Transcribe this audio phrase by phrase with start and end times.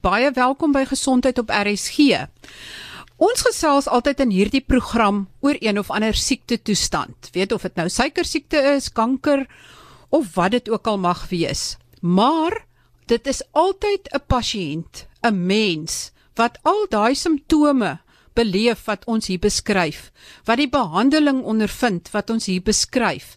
[0.00, 2.22] Baie welkom by Gesondheid op RSG.
[3.20, 7.28] Ons gesels altyd in hierdie program oor een of ander siekte toestand.
[7.34, 9.44] Weet of dit nou suiker siekte is, kanker
[10.08, 11.76] of wat dit ook al mag wees.
[12.00, 12.62] Maar
[13.12, 18.00] dit is altyd 'n pasiënt, 'n mens wat al daai simptome
[18.32, 20.10] beleef wat ons hier beskryf,
[20.44, 23.36] wat die behandeling ondervind wat ons hier beskryf.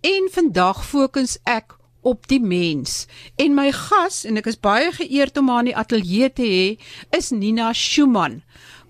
[0.00, 3.06] En vandag fokus ek op die mens.
[3.36, 6.66] En my gas en ek is baie geëerd om haar in die ateljee te hê,
[7.16, 8.42] is Nina Schumann.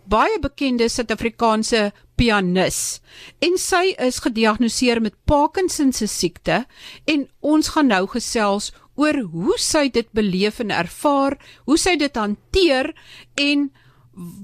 [0.08, 3.00] Baie bekende Suid-Afrikaanse pianis.
[3.44, 6.64] En sy is gediagnoseer met Parkinson se siekte
[7.08, 12.18] en ons gaan nou gesels oor hoe sy dit beleef en ervaar, hoe sy dit
[12.18, 12.92] hanteer
[13.40, 13.70] en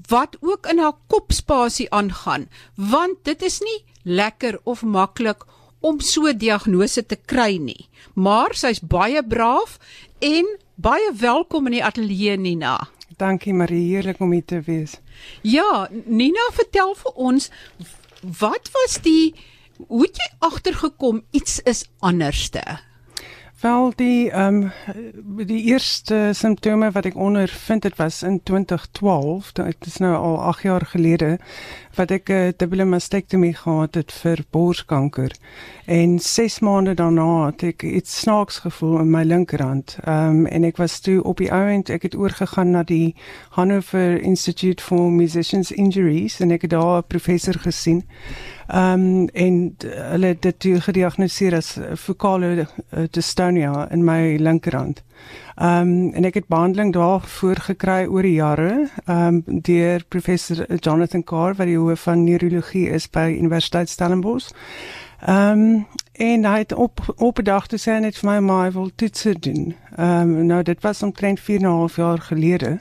[0.09, 5.58] wat ook in haar kopspasie aangaan, want dit is nie lekker of maklik om
[5.99, 7.89] so 'n diagnose te kry nie.
[8.13, 9.79] Maar sy's baie braaf
[10.19, 12.89] en baie welkom in die ateljee Nina.
[13.17, 14.99] Dankie Marie, heerlik om hier te wees.
[15.41, 17.49] Ja, Nina, vertel vir ons
[18.39, 19.35] wat was die
[19.87, 22.63] hoe het jy agtergekom iets is anderste?
[23.61, 24.71] Wel die ehm
[25.35, 30.37] um, die eerste simptome wat ek ondervind het was in 2012, dit is nou al
[30.43, 31.39] 8 jaar gelede
[31.95, 35.35] wat ek 'n uh, dubbele mastektomie gehad het vir borskanker.
[35.85, 39.97] En 6 maande daarna het ek iets snaaks gevoel in my linkerhand.
[40.03, 43.15] Ehm um, en ek was toe op die ouend ek het oorgegaan na die
[43.49, 48.03] Hanover Institute for Musicians Injuries en ek het daar 'n professor gesien.
[48.69, 49.75] Ehm um, en
[50.11, 55.01] hulle het dit gediagnoseer as fokale uh, dystonia in my linkerhand.
[55.55, 60.61] Ehm um, en ek het behandeling daarvoor gekry oor die jare ehm um, deur professor
[60.77, 64.51] Jonathan Carr wat die hoof van neurologie is by Universiteit Stellenbosch.
[65.25, 68.65] Ehm um, en hy het op op 'n dag te sê net vir my maar
[68.65, 69.75] hy wil toetse doen.
[69.97, 72.79] Ehm um, nou dit was omtrent 4 en 'n half jaar gelede.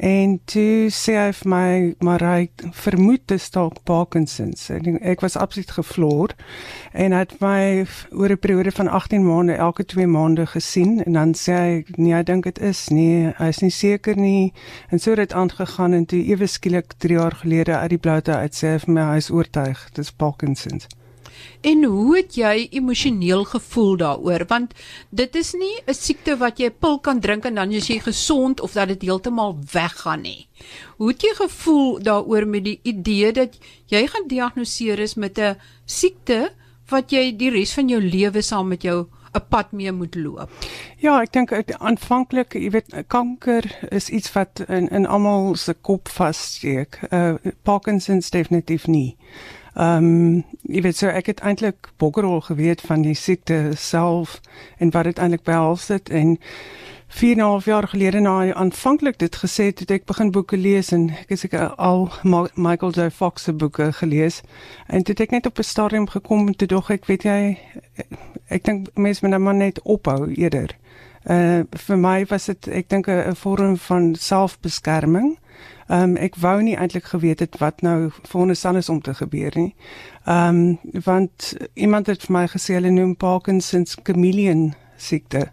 [0.00, 1.70] En toe sê hy vir my,
[2.00, 4.62] maar hy vermoed dit dalk Parkinsons.
[4.72, 6.32] En ek was absoluut gevloer
[6.96, 11.34] en het my oor 'n periode van 18 maande elke 2 maande gesien en dan
[11.34, 14.52] sê hy nee, hy dink dit is nie, hy is nie seker nie.
[14.88, 18.36] En so het dit aangegaan en toe ewe skielik 3 jaar gelede uit die bloute
[18.36, 20.88] uit sê hy vir my hy is oortuig dit is Parkinsons.
[21.60, 24.44] En hoe het jy emosioneel gevoel daaroor?
[24.48, 24.74] Want
[25.10, 27.98] dit is nie 'n siekte wat jy 'n pil kan drink en dan is jy
[27.98, 30.48] gesond of dat dit heeltemal weggaan nie.
[30.96, 35.56] Hoe het jy gevoel daaroor met die idee dat jy gaan diagnoseer is met 'n
[35.84, 36.52] siekte
[36.88, 40.50] wat jy die res van jou lewe saam met jou 'n pad mee moet loop.
[40.96, 46.08] Ja, ek dink aanvanklik, jy weet, kanker is iets wat in in almal se kop
[46.08, 46.98] vassteek.
[47.10, 49.16] Uh Parkinson's definitief nie.
[49.74, 54.40] Ehm um, jy weet so ek het eintlik bokkerol geweet van die siekte self
[54.78, 56.38] en wat dit eintlik behels dit en
[57.10, 60.30] 4 en 'n half jaar gelede na hy aanvanklik dit gesê het, het ek begin
[60.30, 62.08] boeke lees en ek het seker al
[62.54, 64.40] Michael J Fox se boeke gelees
[64.86, 67.58] en dit het ek net op 'n stadium gekom toe dog ek weet jy
[68.48, 70.76] ek dink mense moet nou net ophou eerder.
[71.24, 75.38] Uh vir my was dit ek dink 'n vorm van selfbeskerming.
[75.90, 79.50] Ehm um, ek wou nie eintlik geweet het wat nou veronderstel is om te gebeur
[79.54, 79.74] nie.
[80.24, 85.50] Ehm um, want iemand het vir my gesê hulle noem Parkinson's chameleon siekte.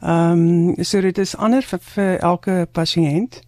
[0.00, 3.40] Ehm um, so dit is anders vir, vir elke pasiënt.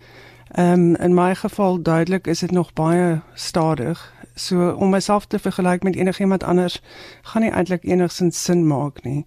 [0.54, 4.14] Ehm um, in my geval duidelik is dit nog baie stadig.
[4.34, 6.82] So om myself te vergelyk met enigiemand anders
[7.22, 9.26] gaan nie eintlik enigsins sin maak nie.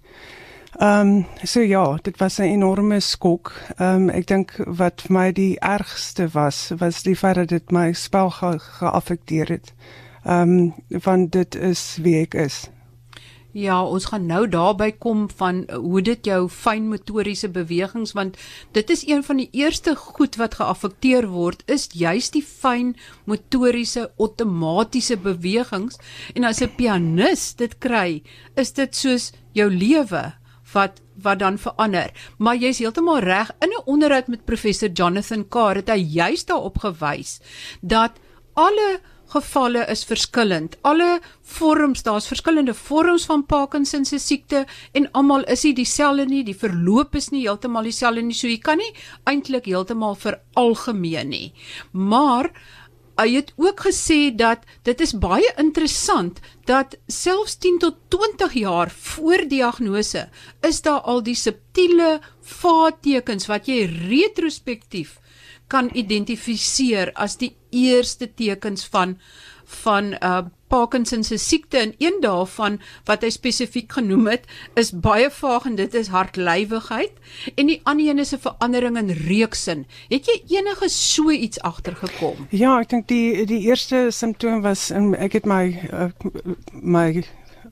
[0.80, 3.54] Ehm um, so ja, dit was 'n enorme skok.
[3.78, 7.72] Ehm um, ek dink wat vir my die ergste was, was die feit dat dit
[7.72, 9.74] my spel geaffekteer ge het.
[10.26, 10.74] Ehm um,
[11.04, 12.70] want dit is wie ek is.
[13.52, 18.38] Ja, ons gaan nou daarby kom van hoe dit jou fynmotoriese bewegings want
[18.72, 25.18] dit is een van die eerste goed wat geaffekteer word is juis die fynmotoriese outomatiese
[25.18, 26.00] bewegings
[26.34, 28.24] en as 'n pianis dit kry,
[28.56, 30.34] is dit soos jou lewe
[30.74, 32.12] wat wat dan verander.
[32.38, 33.52] Maar jy's heeltemal reg.
[33.60, 37.40] In 'n onderhoud met professor Jonathan Carr het hy juist daarop gewys
[37.82, 38.12] dat
[38.54, 39.00] alle
[39.34, 40.78] gevalle is verskillend.
[40.82, 46.44] Alle vorms, daar's verskillende vorms van Parkinson se siekte en almal is nie dieselfde nie.
[46.44, 48.38] Die verloop is nie heeltemal dieselfde nie.
[48.38, 48.92] So jy kan nie
[49.30, 51.54] eintlik heeltemal veralgemeen nie.
[51.92, 52.52] Maar
[53.20, 58.90] Hy het ook gesê dat dit is baie interessant dat selfs 10 tot 20 jaar
[58.90, 60.30] voor diagnose
[60.62, 65.20] is daar al die subtiele vaattekens wat jy retrospektief
[65.68, 69.18] kan identifiseer as die eerste tekens van
[69.84, 74.48] van uh Parkinson se siekte en een daarvan wat hy spesifiek genoem het
[74.80, 77.12] is baie vaag en dit is hartlywigheid
[77.54, 79.86] en die ander een is 'n verandering in reuksin.
[80.10, 82.48] Het jy enige so iets agtergekom?
[82.50, 86.10] Ja, ek dink die die eerste simptoom was en ek het my uh,
[86.82, 87.24] my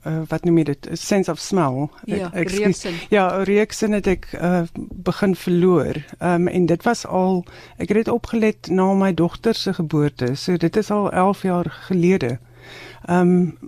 [0.06, 1.90] uh, wat noem jy dit sense of smell.
[2.04, 5.98] Ja, reuksin ja reuksin het ek uh, begin verloor.
[6.20, 7.44] Um, en dit was al
[7.78, 10.34] ek het dit opgelet na my dogter se geboorte.
[10.34, 12.38] So dit is al 11 jaar gelede
[13.06, 13.58] Ehm um,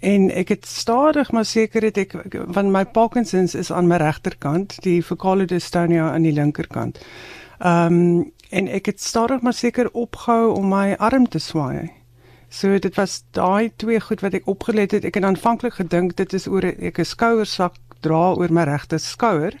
[0.00, 2.14] en ek het stadig maar seker het ek
[2.54, 6.98] van my Parkinson's is aan my regterkant, die focale dystonia aan die linkerkant.
[7.58, 11.90] Ehm um, en ek het stadig maar seker opgehou om my arm te swaai.
[12.48, 15.04] So dit was daai twee goed wat ek opgelet het.
[15.04, 19.54] Ek het aanvanklik gedink dit is oor ek 'n skouersak dra oor my regter skouer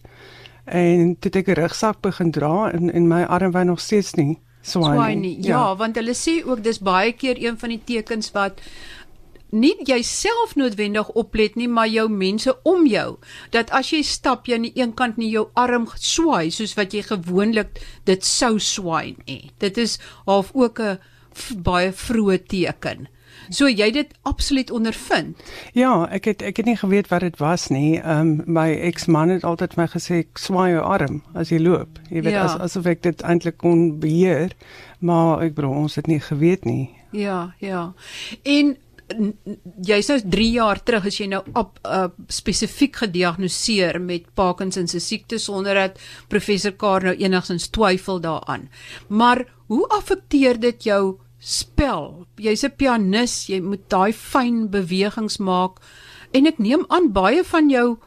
[0.64, 4.38] en dit ek 'n rugsak begin dra en en my arm wou nog steeds nie
[4.66, 5.36] swaai nie.
[5.40, 8.60] Ja, ja, want hulle sê ook dis baie keer een van die tekens wat
[9.54, 13.16] nie jouself noodwendig oplet nie, maar jou mense om jou.
[13.54, 16.94] Dat as jy stap jy aan die een kant nie jou arm swaai soos wat
[16.94, 17.78] jy gewoonlik
[18.08, 19.52] dit sou swaai nie.
[19.62, 20.98] Dit is half ook 'n
[21.62, 23.08] baie vroeë teken.
[23.48, 25.42] So jy dit absoluut ondervind.
[25.72, 27.98] Ja, ek het ek het nie geweet wat dit was nie.
[28.00, 32.00] Ehm um, my eksman het altyd my gesê swaai jou arm as jy loop.
[32.10, 32.44] Jy weet ja.
[32.44, 34.52] as asof ek dit eintlik kon beheer,
[34.98, 36.90] maar ek bedoel ons het nie geweet nie.
[37.12, 37.92] Ja, ja.
[38.42, 38.76] En
[39.86, 45.00] jy's nou 3 jaar terug as jy nou op uh, spesifiek gediagnoseer met Parkinson se
[45.00, 46.00] siekte sonder dat
[46.32, 48.68] professor Kaar nou enigstens twyfel daaraan.
[49.08, 52.26] Maar hoe affekteer dit jou spel?
[52.42, 55.78] Jy's 'n pianis, jy moet daai fyn bewegings maak
[56.32, 57.98] en ek neem aan baie van jou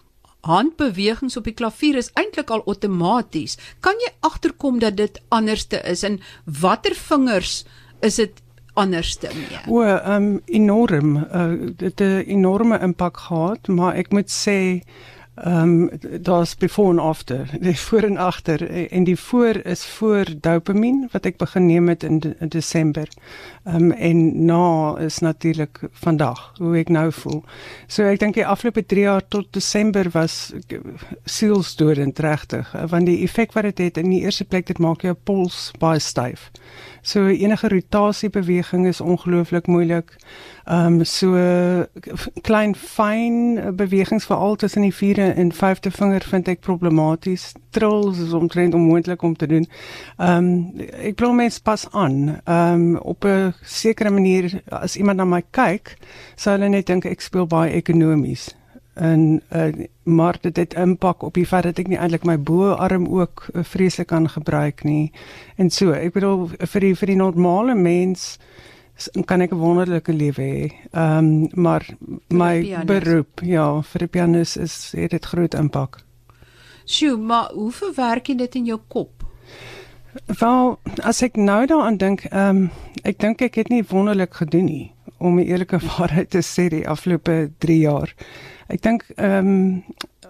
[0.48, 3.58] handbewegings op die klavier is eintlik al outomaties.
[3.80, 7.66] Kan jy agterkom dat dit anderste is en watter vingers
[8.02, 8.42] is dit
[8.80, 9.60] anderste mee.
[9.68, 11.18] O, ehm um, enorm.
[11.18, 14.84] Uh, dit 'n enorme impak gehad, maar ek moet sê
[15.44, 15.90] ehm um,
[16.22, 17.50] daar's before and after.
[17.62, 22.04] Die voor en agter en die voor is voor dopamien wat ek begin neem het
[22.04, 23.08] in, de, in Desember.
[23.64, 27.44] Ehm um, en na is natuurlik vandag hoe ek nou voel.
[27.88, 30.54] So ek dink die afgelope 3 jaar tot Desember was
[31.26, 35.02] sielsdodend regtig, want die effek wat dit het, het in die eerste plek dit maak
[35.02, 36.52] jou pols baie styf.
[37.10, 40.16] So enige rotasiebeweging is ongelooflik moeilik.
[40.64, 41.34] Ehm um, so
[42.42, 47.48] klein fyn bewegings veral tussen die vierde en vyfde vinger vind ek problematies.
[47.70, 49.66] Trills is omtrent onmoontlik om te doen.
[50.18, 52.38] Ehm um, ek glo mens pas aan.
[52.44, 55.98] Ehm um, op 'n sekere manier as iemand na my kyk,
[56.36, 58.59] sou hulle net dink ek speel baie ekonomies
[59.00, 63.08] en uh, maar dit het impak op die feit dat ek nie eintlik my boarm
[63.08, 65.12] ook uh, vreeslik kan gebruik nie
[65.58, 68.38] en so ek bedoel vir die vir die normale mens
[69.26, 70.72] kan ek 'n wonderlike lewe hê.
[70.92, 71.86] Ehm um, maar
[72.28, 76.04] my beroep ja vir 'n pianis is het dit groot impak.
[76.86, 79.24] Sjoe, maar hoe verwerk jy dit in jou kop?
[80.40, 82.70] Wel, as ek nou daaraan dink, ehm um,
[83.04, 86.88] ek dink ek het nie wonderlik gedoen nie om die eerlike waarheid te sê die
[86.88, 88.14] afgelope 3 jaar.
[88.70, 89.48] Ek dink ehm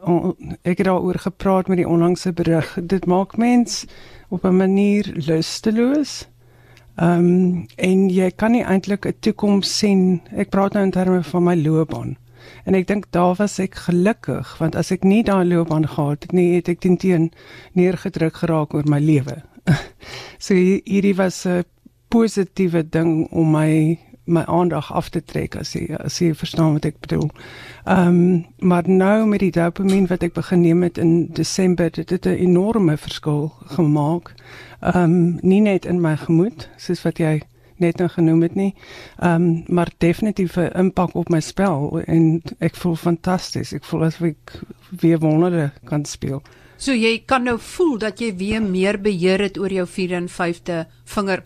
[0.08, 2.78] um, ek het daaroor gepraat met die onlangse berig.
[2.80, 3.86] Dit maak mens
[4.30, 6.28] op 'n manier lusteloos.
[6.96, 10.22] Ehm um, en jy kan nie eintlik 'n toekoms sien.
[10.32, 12.18] Ek praat nou in terme van my loopbaan.
[12.64, 16.32] En ek dink daar was ek gelukkig want as ek nie daai loopbaan gehad het
[16.32, 17.32] nie, het ek teen
[17.74, 19.44] neergedruk geraak oor my lewe.
[20.46, 21.64] so hierdie was 'n
[22.08, 26.86] positiewe ding om my my aandag af te trek as jy as jy verstaan wat
[26.86, 27.30] ek bedoel.
[27.86, 32.10] Ehm um, maar nou met die dopamien wat ek begin neem het in Desember, dit
[32.10, 34.34] het 'n enorme verskil gemaak.
[34.82, 37.42] Ehm um, nie net in my gemoed, soos wat jy
[37.80, 38.74] net nou genoem het nie.
[39.18, 43.74] Ehm um, maar definitief 'n impak op my spel en ek voel fantasties.
[43.74, 44.62] Ek voel asof ek
[45.00, 46.42] weer wondere kan speel.
[46.78, 50.30] So jy kan nou voel dat jy weer meer beheer het oor jou 4 en
[50.30, 51.44] 5de vinger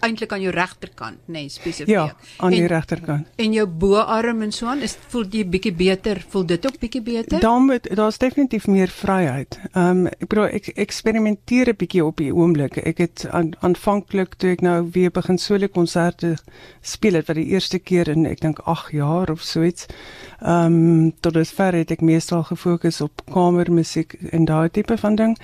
[0.00, 1.92] eintlik aan jou regterkant, nê, nee, spesifiek.
[1.92, 3.26] Ja, aan die regterkant.
[3.36, 6.22] En jou boarm en so aan, is voel jy bietjie beter?
[6.32, 7.40] Voel dit ook bietjie beter?
[7.40, 9.58] Dan moet daar's definitief meer vryheid.
[9.72, 12.76] Ehm um, ek bedoel ek eksperimenteer 'n bietjie op die oomblik.
[12.76, 16.36] Ek het aan, aanvanklik toe ek nou weer begin solo konserte
[16.80, 19.86] speel het vir die eerste keer in ek dink 8 jaar of so iets.
[20.40, 25.38] Ehm um, tot dusver het ek meestal gefokus op kamermusiek en daai tipe van ding.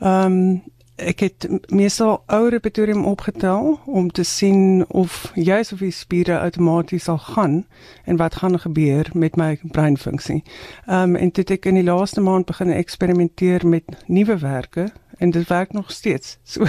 [0.00, 0.62] Ehm um,
[0.98, 7.06] ek het meestal ou repertorium opgetel om te sien of juis of die spiere outomaties
[7.06, 7.66] sal gaan
[8.04, 10.42] en wat gaan gebeur met my breinfunksie.
[10.86, 15.30] Ehm um, en toe ek in die laaste maand begin eksperimenteer met nuwe werke en
[15.30, 16.38] dit werk nog steeds.
[16.52, 16.66] So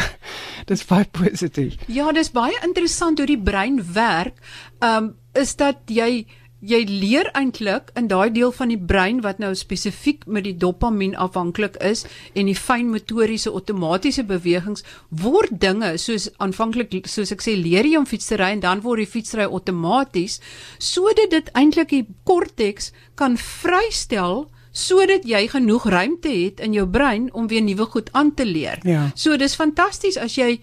[0.66, 1.76] dis baie positief.
[1.88, 4.38] Ja, dis baie interessant hoe die brein werk.
[4.80, 6.26] Um is dat jy
[6.60, 11.16] jy leer eintlik in daai deel van die brein wat nou spesifiek met die dopamien
[11.16, 12.04] afhanklik is
[12.36, 18.08] en die fynmotoriese outomatiese bewegings word dinge soos aanvanklik soos ek sê leer jy om
[18.10, 20.40] fiets te ry en dan word die fietsry outomaties
[20.84, 27.30] sodat dit eintlik die korteks kan vrystel sodat jy genoeg ruimte het in jou brein
[27.34, 28.80] om weer nuwe goed aan te leer.
[28.86, 29.10] Ja.
[29.16, 30.60] So dis fantasties as jy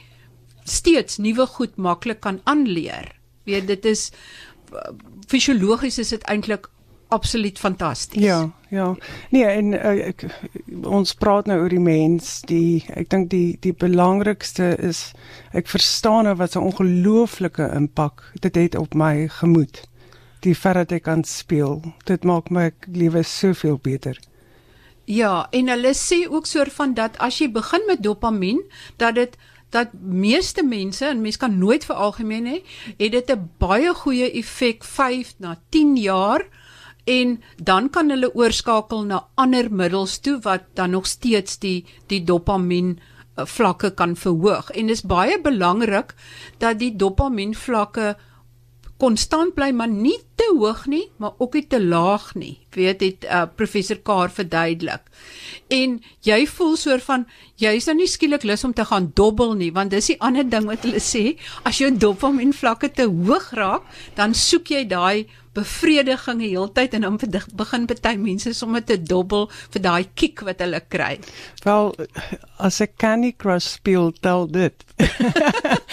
[0.66, 3.10] steeds nuwe goed maklik kan aanleer.
[3.46, 4.10] Weet dit is
[5.26, 6.68] fisiologies is dit eintlik
[7.08, 8.22] absoluut fantasties.
[8.22, 8.96] Ja, ja.
[9.30, 10.26] Nee, en uh, ek
[10.86, 15.12] ons praat nou oor die mens, die ek dink die die belangrikste is
[15.56, 19.84] ek verstaan nou wat 'n ongelooflike impak dit het op my gemoed.
[20.42, 24.18] Die feit dat ek kan speel, dit maak my lewe soveel beter.
[25.06, 28.62] Ja, en hulle sê ook soort van dat as jy begin met dopamien,
[28.98, 29.36] dat dit
[29.70, 32.58] dat meeste mense en mense kan nooit veralgemeen hê,
[32.98, 36.46] het dit 'n baie goeie effek 5 na 10 jaar
[37.04, 42.24] en dan kan hulle oorskakel na ander middels toe wat dan nog steeds die die
[42.24, 42.98] dopamien
[43.36, 44.70] eh, vlakke kan verhoog.
[44.70, 46.14] En dit is baie belangrik
[46.58, 48.16] dat die dopamien vlakke
[49.00, 52.54] konstant bly maar nie te hoog nie, maar ook nie te laag nie.
[52.76, 55.04] Weet dit uh, professor Kaar verduidelik.
[55.72, 57.24] En jy voel soort van
[57.60, 60.44] jy is nou nie skielik lus om te gaan dobbel nie, want dis die ander
[60.48, 65.26] ding wat hulle sê, as jou dopamien vlakke te hoog raak, dan soek jy daai
[65.56, 67.18] bevrediging die hele tyd en dan
[67.56, 71.14] begin party mense sommer te dobbel vir daai kick wat hulle kry.
[71.64, 71.92] Wel,
[72.68, 74.86] as ek Candy Crush speel, tel dit.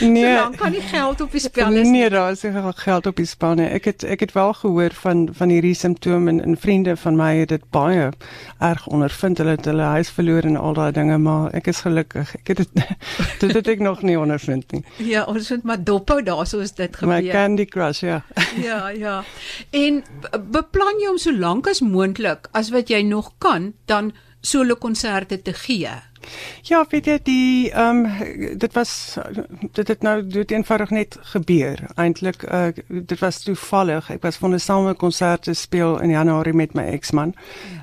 [0.00, 1.88] nee, so dan kan nie geld op die spel is.
[1.88, 3.68] Nee, daar is nie geld op die spel nie.
[3.68, 7.30] Ek het ek het wel gehoor van van hierdie simptome en, en vriende van my
[7.36, 8.10] het dit baie
[8.58, 9.38] erg ondervind.
[9.38, 12.34] Hulle het hulle huis verloor en al daai dinge, maar ek is gelukkig.
[12.40, 12.84] Ek het dit
[13.40, 14.84] dit het ek nog nie ondervind nie.
[14.96, 17.22] Ja, ons het maar dophou daarso is dit gebeur.
[17.22, 18.22] My Candy Crush, ja.
[18.68, 19.22] ja, ja.
[19.70, 20.02] En
[20.50, 25.42] beplan jy om so lank as moontlik as wat jy nog kan dan solo konserte
[25.42, 25.90] te gee?
[26.62, 29.18] Ja, weet jy die ehm um, dit was
[29.72, 31.82] dit het nou dit eenvoudig net gebeur.
[31.94, 34.10] Eintlik uh, dit was toevallig.
[34.10, 37.34] Ek was van 'n same konsert te speel in Januarie met my eksman.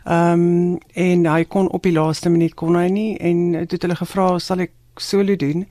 [0.06, 3.82] Ehm um, en hy kon op die laaste minuut kon hy nie en dit het
[3.82, 5.68] hulle gevra sal ek solo doen.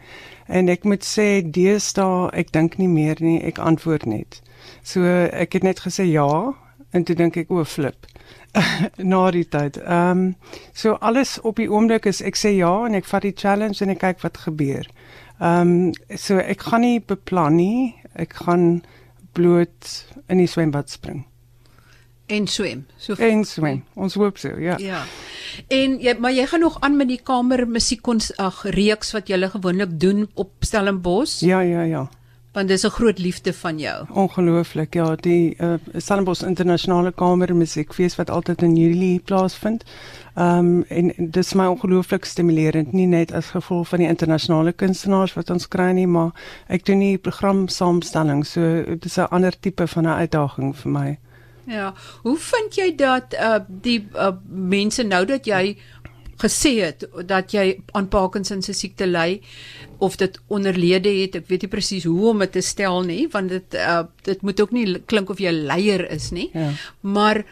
[0.47, 4.43] En ek moet sê deesdae ek dink nie meer nie, ek antwoord net.
[4.83, 6.53] So ek het net gesê ja
[6.93, 8.07] en toe dink ek o, flip.
[9.13, 9.79] na die tyd.
[9.81, 10.37] Ehm um,
[10.73, 13.95] so alles op die oomblik is ek sê ja en ek vat die challenge en
[13.95, 14.89] ek kyk wat gebeur.
[15.41, 17.93] Ehm um, so ek gaan nie beplan nie.
[18.13, 18.83] Ek gaan
[19.33, 19.93] bloot
[20.29, 21.25] in die swembad spring.
[22.33, 22.87] En swem.
[22.97, 23.83] So en swem.
[23.95, 24.77] Ons hoop so, ja.
[24.81, 25.03] Ja.
[25.73, 29.41] En jy maar jy gaan nog aan met die kamer musiekkons ag reeks wat jy
[29.53, 31.41] gewoonlik doen op Stellenbosch?
[31.41, 32.09] Ja, ja, ja
[32.53, 34.07] want dis 'n groot liefde van jou.
[34.11, 34.95] Ongelooflik.
[34.95, 39.85] Ja, die uh, Stellenbosch Internasionale Kamer Musiekfees wat altyd in Julie plaasvind.
[40.35, 44.73] Ehm um, en, en dis my ongelooflik stimulerend, nie net as gevolg van die internasionale
[44.73, 46.31] kunstenaars wat ons kry nie, maar
[46.67, 48.47] ek doen die program saamstelling.
[48.47, 51.19] So dis 'n ander tipe van 'n uitdaging vir my.
[51.65, 55.77] Ja, hoe vind jy dat uh die uh, mense nou dat jy
[56.43, 59.41] gesê het dat jy aan Parkinson se siekte ly
[60.03, 61.39] of dit onderlede het.
[61.39, 64.61] Ek weet nie presies hoe om dit te stel nie, want dit uh, dit moet
[64.61, 66.51] ook nie klink of jy leier is nie.
[66.55, 66.71] Ja.
[67.01, 67.45] Maar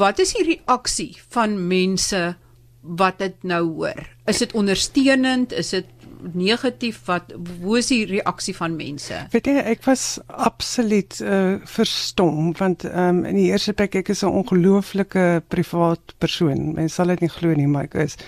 [0.00, 2.34] wat is die reaksie van mense
[2.80, 4.06] wat dit nou hoor?
[4.30, 5.52] Is dit ondersteunend?
[5.52, 5.88] Is dit
[6.32, 9.26] negatief wat hoe is die reaksie van mense?
[9.32, 14.24] Weet jy, ek was absoluut uh, verstom want um, in die eerste plek ek is
[14.24, 16.74] 'n ongelooflike privaat persoon.
[16.74, 18.18] Mense sal dit nie glo nie, maar ek is.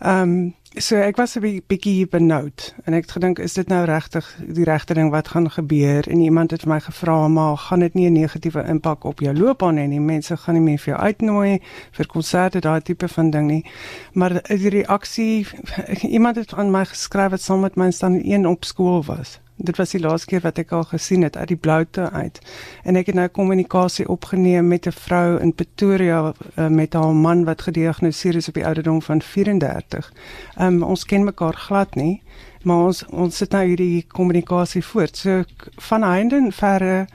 [0.00, 3.84] Ehm um, so ek was 'n bietjie benoud en ek het gedink is dit nou
[3.84, 6.08] regtig die regte ding wat gaan gebeur?
[6.08, 9.34] En iemand het vir my gevra maar gaan dit nie 'n negatiewe impak op jou
[9.34, 10.00] loopbaan hê nie?
[10.00, 11.60] Mense gaan nie meer vir jou uitnooi
[11.90, 13.64] vir konserte daai tipe van ding nie.
[14.12, 15.46] Maar die reaksie
[16.16, 19.76] iemand het aan my geskryf wat saam met my staan een op skool was Dit
[19.76, 22.38] was die laaste keer wat ek al gesien het uit die bloute uit.
[22.82, 27.44] En ek het nou kommunikasie opgeneem met 'n vrou in Pretoria uh, met haar man
[27.44, 30.12] wat gediagnoseer is op die ouderdom van 34.
[30.58, 32.22] Um, ehm, ons ken mekaar glad nie,
[32.62, 35.16] maar ons ons sit nou hierdie kommunikasie voort.
[35.16, 35.44] So
[35.76, 37.06] van einde en verre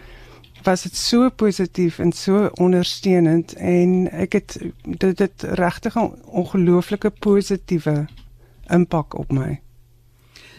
[0.63, 7.09] was dit so positief en so ondersteunend en ek het dit het regtig 'n ongelooflike
[7.09, 8.05] positiewe
[8.67, 9.64] impak op my.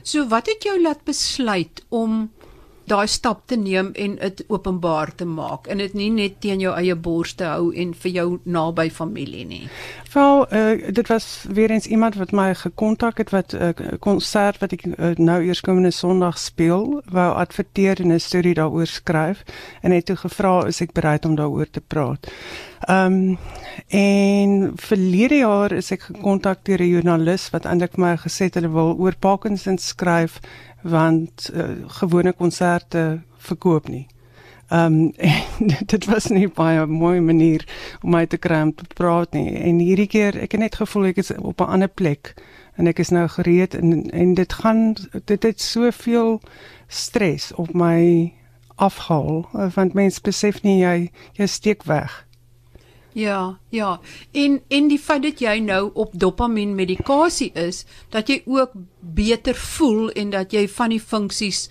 [0.07, 2.31] So wat het jou laat besluit om
[2.87, 6.75] daai stap te neem en dit openbaar te maak en dit nie net teen jou
[6.77, 9.65] eie bors te hou en vir jou naby familie nie.
[10.13, 14.59] Wel, uh, dit was weer eens iemand wat my gekontak het wat 'n uh, konsert
[14.59, 19.43] wat ek uh, nou eers komende Sondag speel, wou adverteer en 'n storie daaroor skryf
[19.83, 22.33] en het toe gevra is ek bereid om daaroor te praat.
[22.89, 23.39] Ehm um,
[23.89, 28.55] en verlede jaar is ek gekontak deur 'n joernalis wat eintlik vir my gesê het
[28.55, 30.41] hulle wil oor Parkinson skryf
[30.89, 31.69] want uh,
[32.01, 34.07] gewone konserte verkoop nie.
[34.69, 35.13] Ehm um,
[35.93, 37.63] dit was nie baie 'n mooi manier
[38.03, 39.55] om my te kry om te praat nie.
[39.55, 42.35] En hierdie keer ek het net gevoel ek is op 'n ander plek
[42.77, 46.41] en ek is nou gereed en en dit gaan dit het soveel
[46.89, 48.33] stres op my
[48.75, 52.26] afhaal want mense besef nie jy jy steek weg.
[53.17, 54.01] Ja, ja.
[54.33, 59.57] En en die feit dat jy nou op dopamien medikasie is, dat jy ook beter
[59.57, 61.71] voel en dat jy van die funksies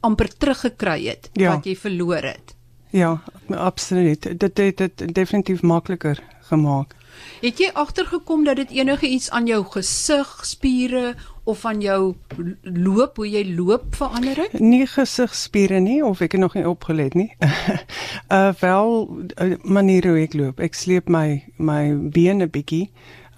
[0.00, 1.54] amper teruggekry het ja.
[1.54, 2.56] wat jy verloor het.
[2.90, 3.20] Ja,
[3.54, 4.26] absoluut.
[4.40, 6.18] Dit het dit definitief makliker
[6.50, 6.96] gemaak.
[7.40, 12.14] Het jy agtergekom dat dit enige iets aan jou gesigspiere of aan jou
[12.62, 14.58] loop, hoe jy loop verander het?
[14.60, 17.30] Nie gesigspiere nie of ek het nog nie opgelet nie.
[18.38, 20.60] uh wel uh, manier hoe ek loop.
[20.60, 22.90] Ek sleep my my bene bietjie.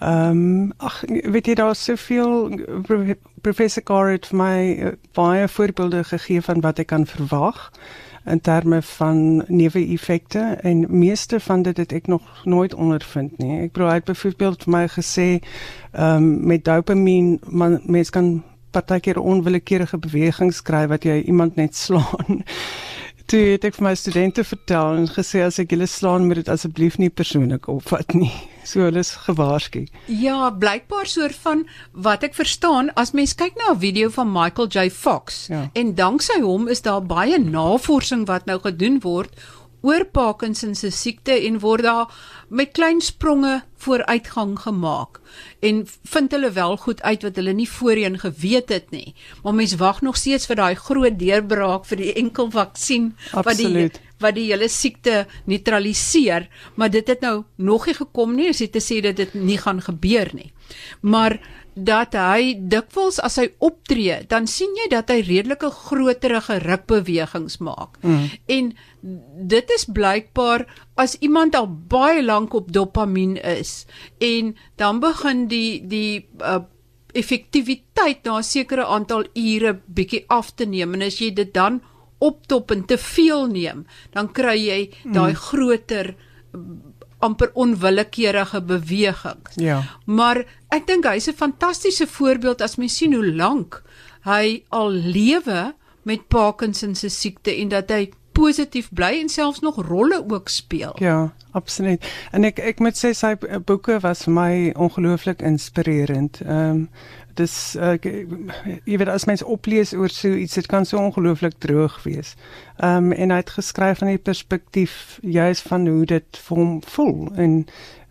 [0.03, 2.51] Ehm um, ag weet jy daar's soveel
[3.43, 7.71] professor Carr het vir my uh, baie voorbeelde gegee van wat ek kan verwag
[8.25, 13.61] in terme van neeweffekte en meeste van dit het ek nog nooit ondervind nie.
[13.67, 15.29] Ek bedoel hy het byvoorbeeld vir my gesê
[15.93, 21.77] ehm um, met dopamien man mens kan partykeer onwillekeurige bewegings kry wat jy iemand net
[21.85, 22.45] slaan
[23.33, 26.49] toe het ek vir my studente vertel en gesê as ek julle slaan moet dit
[26.53, 28.33] asseblief nie persoonlik opvat nie.
[28.63, 29.81] So hulle is gewaarsku.
[30.07, 31.65] Ja, blykbaar soort van
[32.05, 35.65] wat ek verstaan as mens kyk na 'n video van Michael J Fox ja.
[35.75, 39.35] en danksy hom is daar baie navorsing wat nou gedoen word
[39.83, 42.11] oor Parkinson se siekte en word daar
[42.49, 45.19] met klein spronge vooruitgang gemaak
[45.61, 49.15] en vind hulle wel goed uit wat hulle nie voorheen geweet het nie.
[49.43, 53.91] Maar mense wag nog steeds vir daai groot deurbraak vir die enkel vaksin wat die
[54.23, 58.71] wat die hele siekte neutraliseer, maar dit het nou nog nie gekom nie, as jy
[58.73, 60.53] te sê dat dit nie gaan gebeur nie.
[61.03, 61.39] Maar
[61.75, 67.97] dat hy dikwels as hy optree, dan sien jy dat hy redelike groterige rukbewegings maak.
[68.05, 68.27] Mm.
[68.53, 68.73] En
[69.49, 70.67] dit is blykbaar
[71.01, 73.87] as iemand al baie lank op dopamien is
[74.21, 76.61] en dan begin die die uh,
[77.13, 81.81] effektiwiteit na 'n sekere aantal ure bietjie af te neem en as jy dit dan
[82.23, 85.41] optop en te veel neem, dan kry jy daai mm.
[85.49, 86.15] groter
[87.23, 89.55] amper onwillekeurige bewegings.
[89.55, 89.83] Ja.
[90.07, 90.43] Maar
[90.75, 93.83] ek dink hy's 'n fantastiese voorbeeld as mens sien hoe lank
[94.27, 99.87] hy al lewe met Parkinson se siekte en dat hy positief bly en selfs nog
[99.87, 100.93] rolle ook speel.
[100.99, 102.05] Ja, absoluut.
[102.31, 103.35] En ek ek moet sê sy
[103.67, 106.41] boeke was vir my ongelooflik inspirerend.
[106.47, 106.89] Ehm um,
[107.39, 112.03] dis uh, jy weet as mens oplees oor so iets dit kan so ongelooflik droog
[112.03, 112.35] wees.
[112.77, 116.79] Ehm um, en hy het geskryf van die perspektief juis van hoe dit vir hom
[116.95, 117.59] voel en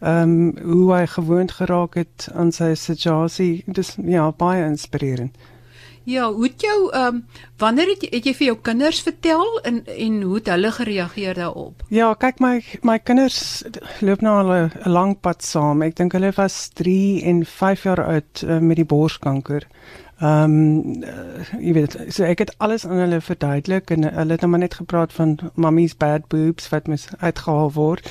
[0.02, 3.64] ehm um, hoe hy gewoond geraak het aan sy situasie.
[3.68, 5.38] Dis ja baie inspirerend.
[6.04, 7.26] Ja, hoe het jou ehm um,
[7.58, 11.34] wanneer het jy, het jy vir jou kinders vertel en en hoe het hulle gereageer
[11.38, 11.84] daarop?
[11.94, 13.64] Ja, kyk my my kinders
[14.02, 15.82] loop nou al 'n lang pad saam.
[15.82, 19.68] Ek dink hulle was 3 en 5 jaar oud uh, met die borskanker.
[20.22, 24.42] Ehm um, uh, jy weet, so ek het alles aan hulle verduidelik en hulle het
[24.42, 28.10] nou maar net gepraat van mummy's bad boobs wat mis uitgehaal word.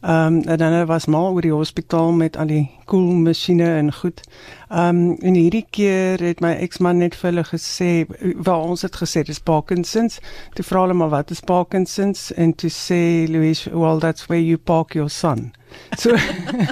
[0.00, 4.20] Ehm um, dan was maar oor die hospitaal met al die koel cool en goed.
[4.68, 8.06] Ehm um, en hierdie keer het my eksman net vir hulle gesê,
[8.42, 10.18] wel ons het gesê dis Parkinson's.
[10.54, 14.58] Toe vra hulle maar wat is Parkinson's en toe sê Louise, well that's where you
[14.58, 15.52] park your son.
[15.98, 16.16] So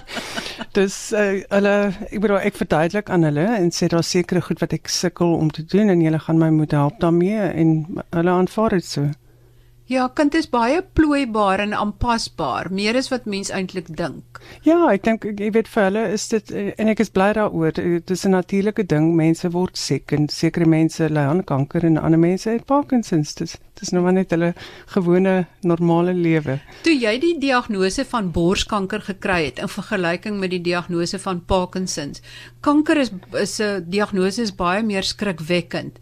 [0.78, 1.76] dis uh, hulle
[2.08, 5.50] ek bedoel ek verduidelik aan hulle en sê daar seker goed wat ek sukkel om
[5.50, 9.10] te doen en julle gaan my moet help daarmee en hulle aanvaar dit so.
[9.88, 14.36] Ja, kind is baie plooibaar en aanpasbaar, meer as wat mens eintlik dink.
[14.66, 17.72] Ja, ek dink jy weet vir hulle is dit en ek is bly daaroor.
[17.72, 19.14] Dit is 'n natuurlike ding.
[19.16, 23.32] Mense word siek en sekere mense ly aan kanker en ander mense het Parkinson's.
[23.34, 24.52] Dit is nou maar net hulle
[24.92, 26.60] gewone normale lewe.
[26.82, 32.20] Toe jy die diagnose van borskanker gekry het in vergelyking met die diagnose van Parkinson's,
[32.60, 35.98] kanker is is 'n diagnose is baie meer skrikwekkend.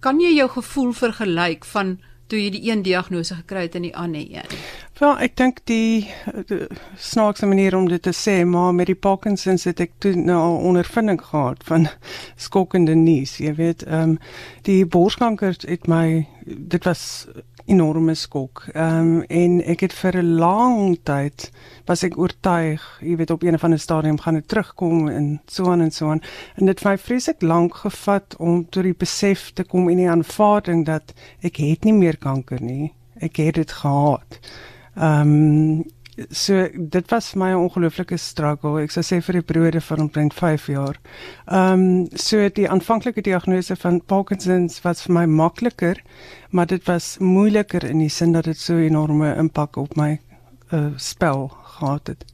[0.00, 3.96] Kan jy jou gevoel vergelyk van toe jy die een diagnose gekry het en die
[3.96, 4.58] ander een?
[4.98, 6.08] Wel, ek dink die,
[6.48, 6.66] die
[6.98, 10.56] snaakse manier om dit te sê, maar met die Parkinsons het ek toe nou al
[10.70, 11.88] ondervinding gehad van
[12.46, 13.36] skokkende nuus.
[13.42, 14.18] Jy weet, ehm um,
[14.66, 17.26] die borskanker het my dit was
[17.66, 18.66] enorme skok.
[18.72, 21.50] Ehm um, en ek het vir 'n lang tyd
[21.86, 25.70] was ek oortuig, jy weet op een of ander stadium gaan dit terugkom en so
[25.70, 26.22] aan en so aan.
[26.54, 30.10] En dit het my vreeslik lank gevat om tot die besef te kom en die
[30.10, 32.92] aanvaarding dat ek het nie meer kanker nie.
[33.20, 34.40] Ek het dit gehad.
[34.94, 35.84] Ehm um,
[36.30, 38.80] so dit was my ongelooflike struggle.
[38.80, 41.00] Ek sou sê vir die periode van omtrent 5 jaar.
[41.46, 46.00] Ehm um, so die aanvanklike diagnose van Parkinsons was vir my makliker,
[46.50, 50.18] maar dit was moeiliker in die sin dat dit so enorme impak op my
[50.72, 52.24] uh, spel gehad het.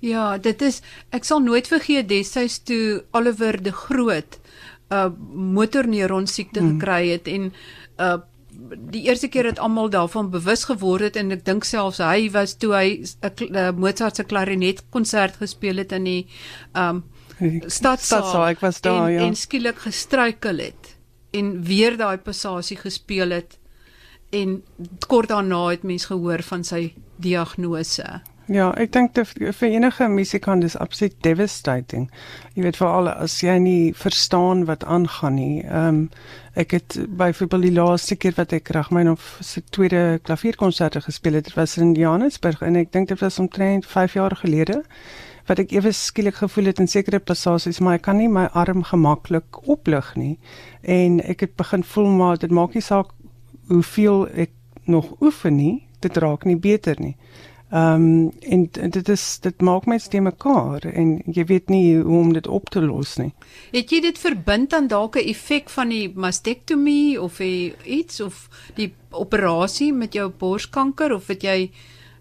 [0.00, 4.40] Ja, dit is ek sal nooit vergeet destyds toe Oliver de Groot
[4.92, 5.10] 'n uh,
[5.54, 6.78] motorneuron siekte hmm.
[6.80, 7.52] gekry het en
[8.00, 8.18] uh
[8.92, 12.54] die eerste keer het almal daarvan bewus geword het en ek dink selfs hy was
[12.60, 16.26] toe hy 'n Mozart se klarinet konsert gespeel het in die
[16.74, 17.04] um
[17.66, 19.22] stadsaal ek was daar en, ja.
[19.26, 20.96] en skielik gestruikel het
[21.32, 23.58] en weer daai passasie gespeel het
[24.30, 24.62] en
[25.06, 30.74] kort daarna het mens gehoor van sy diagnose Ja, ek dink vir enige musikant is
[30.76, 32.08] absoluut devastating.
[32.56, 35.62] Jy weet veral as jy nie verstaan wat aangaan nie.
[35.64, 36.06] Ehm um,
[36.52, 41.56] ek het byvoorbeeld die laaste keer wat ek Ragmynhof se tweede klavierkonsert gespeel het, dit
[41.56, 44.82] was in Johannesburg en ek dink dit was omtrent 5 jaar gelede
[45.48, 48.84] wat ek ewe skielik gevoel het in sekere passasies maar ek kan nie my arm
[48.84, 50.36] gemaklik oplig nie
[50.84, 53.16] en ek het begin voel maar dit maak nie saak
[53.72, 54.52] hoeveel ek
[54.84, 57.16] nog oefen nie, dit raak nie beter nie.
[57.72, 62.18] Ehm um, en, dit is dit maak mense te mekaar en jy weet nie hoe
[62.18, 63.30] om dit op te los nie.
[63.72, 68.92] Het jy dit verbind aan dalk 'n effek van die mastektomie of iets of die
[69.10, 71.70] operasie met jou borskanker of het jy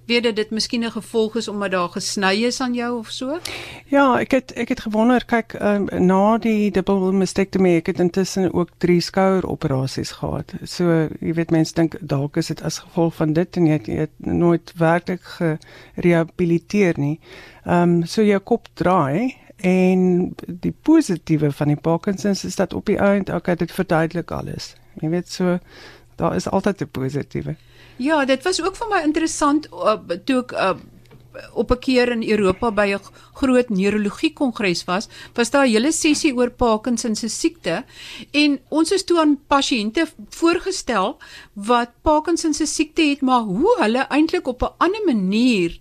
[0.05, 3.39] weet dat dit miskien 'n gevolg is omdat daar gesny is aan jou of so?
[3.85, 8.53] Ja, ek het ek het gewonder, kyk, um, na die double mastectomy ek het intussen
[8.53, 10.53] ook drie skoueroperasies gehad.
[10.63, 13.85] So, jy weet mense dink dalk is dit as gevolg van dit en jy het,
[13.87, 17.19] jy het nooit werklik gerehabiliteer nie.
[17.65, 22.85] Ehm um, so jou kop draai en die positiewe van die Parkinsons is dat op
[22.85, 24.75] die einde, okay, dit verduidelik alles.
[25.01, 25.59] Jy weet so
[26.15, 27.55] daar is altyd 'n positiewe.
[27.97, 30.73] Ja, dit was ook vir my interessant uh, toe ek uh,
[31.53, 32.99] op 'n keer in Europa by 'n
[33.33, 37.83] groot neurologie kongres was, was daar 'n hele sessie oor Parkinson se siekte
[38.31, 41.17] en ons is toe aan pasiënte voorgestel
[41.53, 45.79] wat Parkinson se siekte het, maar hoe hulle eintlik op 'n ander manier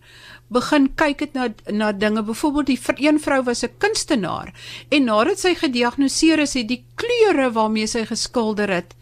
[0.49, 2.23] begin kyk het na na dinge.
[2.23, 4.55] Byvoorbeeld die een vrou was 'n kunstenaar
[4.89, 8.95] en nadat sy gediagnoseer is, het die kleure waarmee sy geskilder het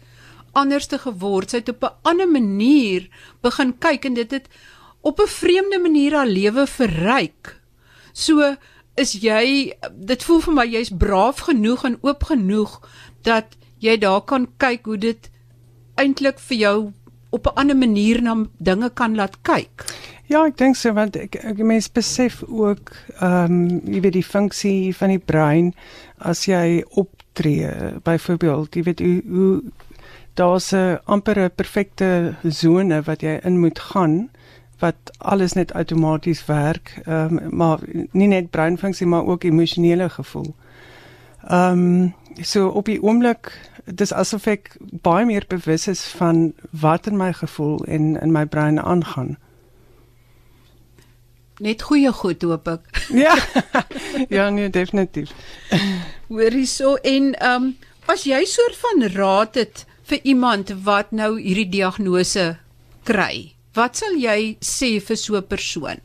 [0.51, 1.49] anderste geword.
[1.49, 3.09] Sy het op 'n ander manier
[3.41, 4.47] begin kyk en dit het
[5.01, 7.59] op 'n vreemde manier haar lewe verryk.
[8.13, 8.55] So
[8.95, 12.79] is jy dit voel vir my jy's braaf genoeg en oop genoeg
[13.21, 15.29] dat jy daar kan kyk hoe dit
[15.95, 16.93] eintlik vir jou
[17.29, 19.85] op 'n ander manier na dinge kan laat kyk.
[20.29, 24.25] Ja, ek dink so want ek, ek mens besef ook ehm um, jy weet die
[24.25, 25.73] funksie van die brein
[26.17, 27.71] as jy optree
[28.03, 29.63] byvoorbeeld jy weet hoe
[30.39, 34.29] daar's 'n amper 'n perfekte sone wat jy in moet gaan
[34.79, 37.79] wat alles net outomaties werk, ehm um, maar
[38.11, 40.55] nie net breinfunksie maar ook emosionele gevoel.
[41.47, 43.51] Ehm um, so op die oomblik
[43.85, 48.45] dis asof ek baie meer bewus is van wat in my gevoel en in my
[48.45, 49.37] brein aangaan.
[51.59, 52.81] Net goeie goed hoop ek.
[53.23, 53.35] Ja.
[54.29, 55.31] ja, nee, definitief.
[56.27, 61.35] Hoorie so en ehm um, as jy soort van raad het vir iemand wat nou
[61.37, 62.57] hierdie diagnose
[63.05, 65.99] kry, wat sal jy sê vir so 'n persoon?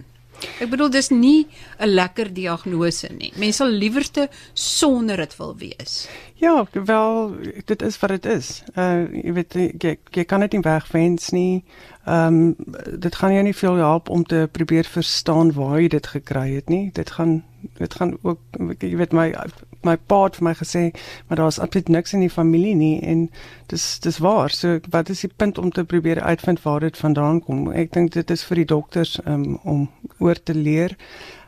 [0.60, 1.46] Ek bedoel dis nie
[1.78, 3.32] 'n lekker diagnose nie.
[3.36, 6.08] Mense sal liewerste sonder dit wil wees.
[6.34, 8.62] Ja, wel dit is wat dit is.
[8.76, 11.64] Uh jy weet jy, jy kan dit nie wegwens nie.
[12.06, 12.56] Ehm um,
[12.98, 16.68] dit gaan jou nie veel help om te probeer verstaan waar jy dit gekry het
[16.68, 16.90] nie.
[16.92, 17.44] Dit gaan
[17.78, 18.38] dit gaan ook
[18.78, 19.32] jy weet my
[19.84, 20.82] my pa het vir my gesê
[21.28, 23.28] maar daar's absoluut niks in die familie nie en
[23.72, 24.50] dis dis waar.
[24.50, 27.70] So wat is die punt om te probeer uitvind waar dit vandaan kom?
[27.72, 30.96] Ek dink dit is vir die dokters um, om oor te leer.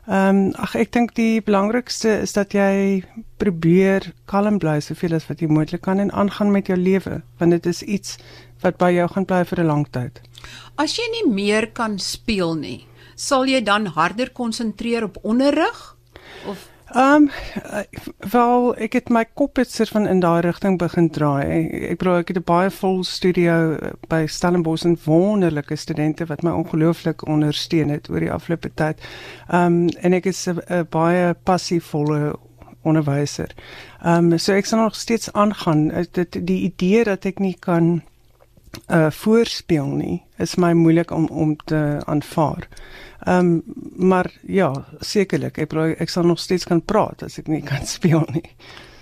[0.06, 3.02] Ehm um, ag ek dink die belangrikste is dat jy
[3.42, 7.50] probeer kalm bly soveel as wat jy moontlik kan en aangaan met jou lewe want
[7.50, 8.14] dit is iets
[8.62, 10.20] wat by jou gaan bly vir 'n lang tyd.
[10.78, 15.96] As jy nie meer kan speel nie, sal jy dan harder konsentreer op onderrig
[16.46, 17.30] of Ehm um,
[18.30, 21.44] wel ek het my kop het sit van in daai rigting begin draai.
[21.90, 26.42] Ek bedoel ek het 'n baie vol studio eh, by Stellenbosch en wonderlike studente wat
[26.42, 29.04] my ongelooflik ondersteun het oor die afgelope tyd.
[29.48, 32.38] Ehm um, en ek is 'n baie passievolle
[32.82, 33.52] onderwyser.
[34.02, 35.92] Ehm um, so ek sal nog steeds aangaan.
[36.12, 38.02] Dit die idee dat ek nie kan
[38.90, 42.68] uh voorspeel nie is my moeilik om om te aanvaar.
[43.26, 43.62] Ehm um,
[43.96, 45.58] maar ja, sekerlik.
[45.58, 48.50] Ek probeer ek sal nog steeds kan praat as ek nie kan speel nie.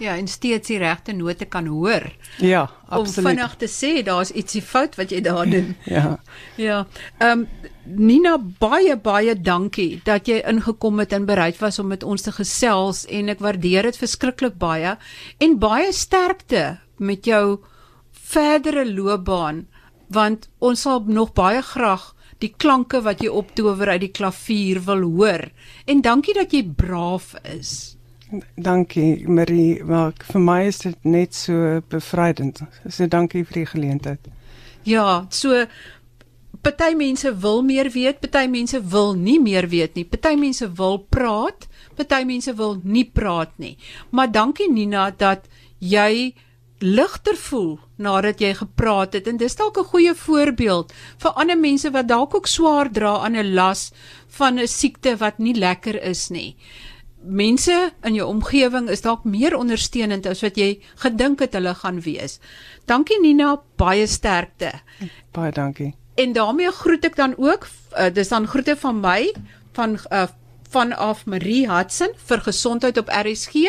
[0.02, 2.06] Ja, en steeds die regte note kan hoor.
[2.38, 3.18] Ja, absoluut.
[3.18, 5.74] Om vinnig te sê daar's ietsie fout wat jy daar doen.
[5.96, 6.18] ja.
[6.56, 6.84] Ja.
[7.18, 7.48] Ehm um,
[7.84, 12.32] Nina, baie baie dankie dat jy ingekom het en bereid was om met ons te
[12.32, 14.94] gesels en ek waardeer dit verskriklik baie
[15.38, 17.58] en baie sterkte met jou
[18.34, 19.64] verdere loopbaan
[20.14, 25.04] want ons sal nog baie graag die klanke wat jy optower uit die klavier wil
[25.16, 25.48] hoor.
[25.86, 27.96] En dankie dat jy braaf is.
[28.56, 32.64] Dankie Marie, maar vir my is dit net so bevrydend.
[32.88, 34.30] So dankie vir die geleentheid.
[34.84, 35.64] Ja, so
[36.64, 40.04] party mense wil meer weet, party mense wil nie meer weet nie.
[40.08, 43.76] Party mense wil praat, party mense wil nie praat nie.
[44.10, 45.46] Maar dankie Nina dat
[45.78, 46.34] jy
[46.84, 51.90] ligter voel nadat jy gepraat het en dis dalk 'n goeie voorbeeld vir ander mense
[51.90, 53.92] wat dalk ook swaar dra aan 'n las
[54.36, 56.56] van 'n siekte wat nie lekker is nie.
[57.22, 62.00] Mense in jou omgewing is dalk meer ondersteunend as wat jy gedink het hulle gaan
[62.00, 62.38] wees.
[62.84, 64.72] Dankie Nina, baie sterkte.
[65.32, 65.94] Baie dankie.
[66.14, 67.66] En daarmee groet ek dan ook,
[67.98, 69.32] uh, dis dan groete van my
[69.72, 70.26] van uh,
[70.74, 73.68] vanaf Marie Hudson vir gesondheid op RSG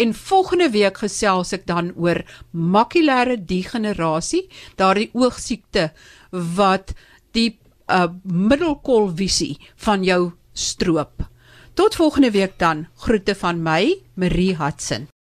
[0.00, 4.46] en volgende week gesels ek dan oor makulêre degenerasie,
[4.80, 5.90] daardie oogsiekte
[6.56, 6.94] wat
[7.36, 7.50] die
[7.92, 11.26] uh, middelkolvisie van jou stroop.
[11.76, 12.86] Tot volgende week dan.
[13.04, 15.10] Groete van my, Marie Hudson.